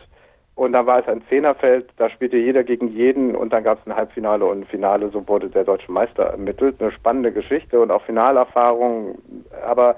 und 0.58 0.74
dann 0.74 0.88
war 0.88 1.00
es 1.00 1.08
ein 1.08 1.22
Zehnerfeld, 1.30 1.88
da 1.98 2.10
spielte 2.10 2.36
jeder 2.36 2.64
gegen 2.64 2.88
jeden 2.88 3.36
und 3.36 3.54
dann 3.54 3.64
gab 3.64 3.80
es 3.80 3.86
ein 3.86 3.96
Halbfinale 3.96 4.44
und 4.44 4.62
ein 4.62 4.66
Finale, 4.66 5.10
so 5.10 5.28
wurde 5.28 5.50
der 5.50 5.64
deutsche 5.64 5.92
Meister 5.92 6.24
ermittelt. 6.24 6.82
Eine 6.82 6.92
spannende 6.92 7.32
Geschichte 7.32 7.80
und 7.80 7.92
auch 7.92 8.02
Finalerfahrung, 8.02 9.20
aber 9.64 9.98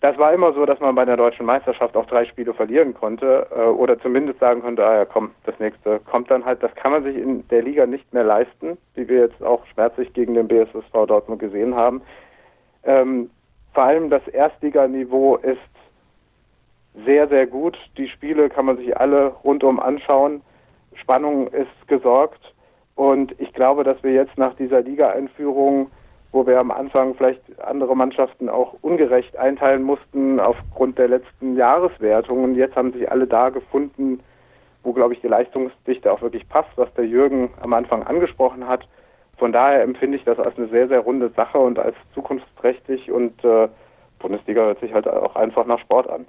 das 0.00 0.18
war 0.18 0.32
immer 0.32 0.52
so, 0.52 0.66
dass 0.66 0.80
man 0.80 0.96
bei 0.96 1.04
der 1.04 1.16
deutschen 1.16 1.46
Meisterschaft 1.46 1.96
auch 1.96 2.06
drei 2.06 2.24
Spiele 2.24 2.52
verlieren 2.52 2.94
konnte 2.94 3.46
äh, 3.56 3.60
oder 3.62 4.00
zumindest 4.00 4.40
sagen 4.40 4.60
konnte, 4.60 4.84
ah 4.84 4.96
ja 4.96 5.04
komm, 5.04 5.30
das 5.44 5.56
nächste 5.60 6.00
kommt 6.00 6.32
dann 6.32 6.44
halt. 6.44 6.60
Das 6.60 6.74
kann 6.74 6.90
man 6.90 7.04
sich 7.04 7.16
in 7.16 7.46
der 7.46 7.62
Liga 7.62 7.86
nicht 7.86 8.12
mehr 8.12 8.24
leisten, 8.24 8.76
wie 8.94 9.08
wir 9.08 9.20
jetzt 9.20 9.40
auch 9.40 9.64
schmerzlich 9.66 10.12
gegen 10.14 10.34
den 10.34 10.48
BSSV 10.48 11.06
Dortmund 11.06 11.38
gesehen 11.38 11.76
haben. 11.76 12.02
Ähm, 12.82 13.30
vor 13.72 13.84
allem 13.84 14.10
das 14.10 14.26
Erstliganiveau 14.26 15.36
ist 15.36 15.58
sehr, 17.04 17.28
sehr 17.28 17.46
gut. 17.46 17.76
Die 17.96 18.08
Spiele 18.08 18.48
kann 18.48 18.66
man 18.66 18.76
sich 18.76 18.96
alle 18.96 19.28
rundum 19.44 19.80
anschauen. 19.80 20.42
Spannung 20.94 21.48
ist 21.48 21.88
gesorgt 21.88 22.54
und 22.94 23.34
ich 23.38 23.52
glaube, 23.52 23.84
dass 23.84 24.02
wir 24.02 24.12
jetzt 24.12 24.36
nach 24.36 24.54
dieser 24.54 24.80
Liga-Einführung 24.80 25.90
wo 26.32 26.46
wir 26.46 26.58
am 26.58 26.70
Anfang 26.70 27.14
vielleicht 27.14 27.40
andere 27.60 27.96
Mannschaften 27.96 28.48
auch 28.48 28.74
ungerecht 28.82 29.36
einteilen 29.36 29.82
mussten 29.82 30.40
aufgrund 30.40 30.98
der 30.98 31.08
letzten 31.08 31.56
Jahreswertungen. 31.56 32.54
Jetzt 32.54 32.76
haben 32.76 32.92
sich 32.92 33.10
alle 33.10 33.26
da 33.26 33.48
gefunden, 33.48 34.20
wo, 34.82 34.92
glaube 34.92 35.14
ich, 35.14 35.20
die 35.20 35.28
Leistungsdichte 35.28 36.12
auch 36.12 36.20
wirklich 36.20 36.48
passt, 36.48 36.70
was 36.76 36.92
der 36.94 37.06
Jürgen 37.06 37.50
am 37.60 37.72
Anfang 37.72 38.02
angesprochen 38.02 38.68
hat. 38.68 38.86
Von 39.38 39.52
daher 39.52 39.82
empfinde 39.82 40.16
ich 40.16 40.24
das 40.24 40.38
als 40.38 40.56
eine 40.58 40.68
sehr, 40.68 40.88
sehr 40.88 41.00
runde 41.00 41.30
Sache 41.30 41.58
und 41.58 41.78
als 41.78 41.96
zukunftsträchtig 42.14 43.10
und 43.10 43.42
äh, 43.44 43.68
Bundesliga 44.18 44.62
hört 44.62 44.80
sich 44.80 44.92
halt 44.92 45.08
auch 45.08 45.36
einfach 45.36 45.64
nach 45.64 45.78
Sport 45.78 46.10
an. 46.10 46.26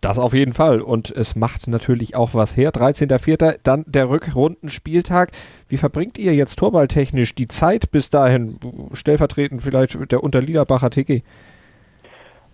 Das 0.00 0.18
auf 0.18 0.32
jeden 0.32 0.52
Fall. 0.52 0.80
Und 0.80 1.10
es 1.10 1.34
macht 1.34 1.66
natürlich 1.66 2.14
auch 2.14 2.32
was 2.32 2.56
her. 2.56 2.70
13.04. 2.70 3.58
Dann 3.64 3.84
der 3.86 4.08
Rückrundenspieltag. 4.08 5.30
Wie 5.68 5.76
verbringt 5.76 6.18
ihr 6.18 6.34
jetzt 6.34 6.56
torballtechnisch 6.58 7.34
die 7.34 7.48
Zeit 7.48 7.90
bis 7.90 8.08
dahin? 8.08 8.58
Stellvertretend 8.92 9.62
vielleicht 9.62 10.12
der 10.12 10.22
Unterliederbacher 10.22 10.90
TG? 10.90 11.22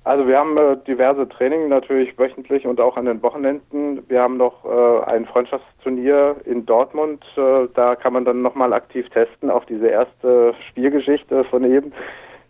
Also 0.04 0.26
wir 0.26 0.38
haben 0.38 0.56
äh, 0.58 0.76
diverse 0.86 1.26
Training 1.26 1.68
natürlich 1.68 2.18
wöchentlich 2.18 2.66
und 2.66 2.78
auch 2.78 2.98
an 2.98 3.06
den 3.06 3.22
Wochenenden. 3.22 4.02
Wir 4.08 4.20
haben 4.20 4.36
noch 4.36 4.64
äh, 4.66 5.04
ein 5.10 5.24
Freundschaftsturnier 5.24 6.36
in 6.44 6.66
Dortmund. 6.66 7.24
Äh, 7.36 7.68
da 7.74 7.96
kann 7.96 8.12
man 8.12 8.26
dann 8.26 8.42
nochmal 8.42 8.74
aktiv 8.74 9.08
testen 9.08 9.50
auf 9.50 9.64
diese 9.64 9.88
erste 9.88 10.54
Spielgeschichte 10.68 11.44
von 11.44 11.64
eben. 11.64 11.92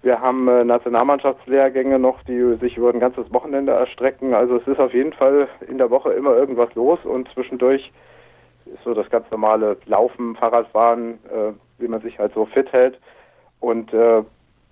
Wir 0.04 0.20
haben 0.20 0.46
äh, 0.48 0.64
Nationalmannschaftslehrgänge 0.64 1.98
noch, 1.98 2.22
die 2.24 2.56
sich 2.60 2.76
über 2.76 2.90
ein 2.90 3.00
ganzes 3.00 3.32
Wochenende 3.32 3.72
erstrecken. 3.72 4.34
Also 4.34 4.56
es 4.56 4.66
ist 4.66 4.78
auf 4.78 4.92
jeden 4.92 5.14
Fall 5.14 5.48
in 5.66 5.78
der 5.78 5.88
Woche 5.88 6.12
immer 6.12 6.36
irgendwas 6.36 6.74
los 6.74 6.98
und 7.04 7.26
zwischendurch 7.32 7.90
ist 8.66 8.84
so 8.84 8.92
das 8.92 9.08
ganz 9.08 9.30
normale 9.30 9.78
Laufen, 9.86 10.36
Fahrradfahren, 10.36 11.14
äh, 11.24 11.52
wie 11.78 11.88
man 11.88 12.02
sich 12.02 12.18
halt 12.18 12.34
so 12.34 12.44
fit 12.44 12.70
hält 12.70 13.00
und 13.60 13.94
äh, 13.94 14.22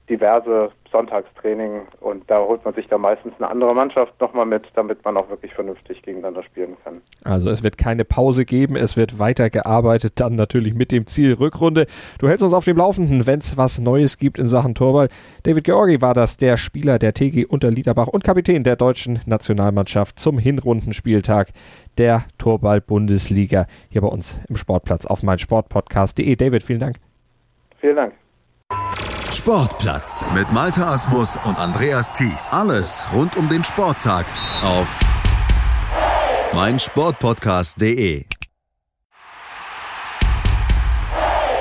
diverse 0.09 0.71
Sonntagstraining 0.90 1.82
und 2.00 2.28
da 2.30 2.38
holt 2.38 2.64
man 2.64 2.75
sich 2.75 2.87
dann 2.88 3.00
meistens 3.00 3.32
eine 3.38 3.49
andere 3.49 3.75
Mannschaft 3.75 4.21
nochmal 4.21 4.44
mit, 4.44 4.64
damit 4.75 5.02
man 5.04 5.16
auch 5.16 5.30
wirklich 5.30 5.54
vernünftig 5.54 6.02
gegeneinander 6.02 6.42
spielen 6.42 6.76
kann. 6.85 7.00
Also 7.25 7.50
es 7.50 7.62
wird 7.62 7.78
keine 7.78 8.04
Pause 8.04 8.44
geben, 8.44 8.76
es 8.76 8.97
wird 8.97 9.18
weiter 9.18 9.49
gearbeitet, 9.49 10.14
dann 10.16 10.35
natürlich 10.35 10.75
mit 10.75 10.92
dem 10.92 11.06
Ziel 11.06 11.35
Rückrunde. 11.35 11.87
Du 12.18 12.28
hältst 12.28 12.42
uns 12.42 12.52
auf 12.52 12.64
dem 12.64 12.76
Laufenden, 12.76 13.26
wenn 13.26 13.38
es 13.38 13.56
was 13.56 13.78
Neues 13.78 14.18
gibt 14.18 14.38
in 14.38 14.49
Sachen 14.49 14.75
Torball. 14.75 15.09
David 15.44 15.64
Georgi 15.64 16.02
war 16.02 16.14
das, 16.14 16.37
der 16.37 16.56
Spieler 16.56 16.99
der 16.99 17.14
TG 17.14 17.47
Unterliederbach 17.47 18.09
und 18.09 18.25
Kapitän 18.25 18.64
der 18.64 18.76
deutschen 18.76 19.21
Nationalmannschaft 19.25 20.18
zum 20.18 20.38
Hinrundenspieltag 20.38 21.49
der 21.97 22.25
Torball-Bundesliga 22.38 23.67
hier 23.88 24.00
bei 24.02 24.08
uns 24.08 24.41
im 24.49 24.56
Sportplatz 24.56 25.06
auf 25.06 25.23
meinsportpodcast.de. 25.23 26.36
David, 26.36 26.62
vielen 26.62 26.80
Dank. 26.80 26.97
Vielen 27.80 27.97
Dank. 27.97 28.12
Sportplatz 29.32 30.26
mit 30.34 30.52
Malta 30.52 30.92
Asmus 30.92 31.38
und 31.45 31.58
Andreas 31.58 32.12
Thies. 32.12 32.52
Alles 32.52 33.06
rund 33.14 33.34
um 33.36 33.49
den 33.49 33.64
Sporttag 33.64 34.26
auf 34.62 35.00
meinsportpodcast.de. 36.52 38.26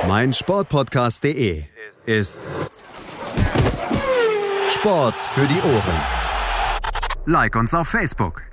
Meinsportpodcast.de 0.05 1.63
ist 2.05 2.41
Sport 4.73 5.19
für 5.19 5.47
die 5.47 5.61
Ohren. 5.61 6.01
Like 7.25 7.55
uns 7.55 7.73
auf 7.73 7.87
Facebook. 7.87 8.50